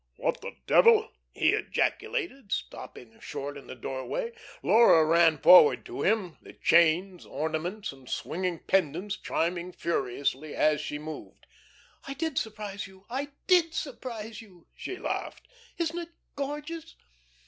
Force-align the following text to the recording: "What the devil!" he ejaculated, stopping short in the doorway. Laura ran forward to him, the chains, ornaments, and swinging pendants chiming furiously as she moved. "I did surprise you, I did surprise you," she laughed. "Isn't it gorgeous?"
"What 0.15 0.41
the 0.41 0.55
devil!" 0.65 1.11
he 1.31 1.49
ejaculated, 1.51 2.51
stopping 2.51 3.19
short 3.19 3.55
in 3.55 3.67
the 3.67 3.75
doorway. 3.75 4.31
Laura 4.63 5.05
ran 5.05 5.37
forward 5.37 5.85
to 5.85 6.01
him, 6.01 6.39
the 6.41 6.53
chains, 6.53 7.23
ornaments, 7.23 7.91
and 7.91 8.09
swinging 8.09 8.57
pendants 8.65 9.15
chiming 9.15 9.71
furiously 9.73 10.55
as 10.55 10.81
she 10.81 10.97
moved. 10.97 11.45
"I 12.07 12.15
did 12.15 12.39
surprise 12.39 12.87
you, 12.87 13.05
I 13.11 13.29
did 13.45 13.75
surprise 13.75 14.41
you," 14.41 14.65
she 14.75 14.97
laughed. 14.97 15.47
"Isn't 15.77 15.99
it 15.99 16.09
gorgeous?" 16.35 16.95